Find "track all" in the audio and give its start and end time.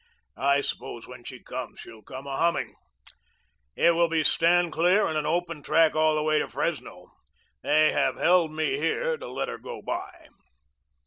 5.61-6.15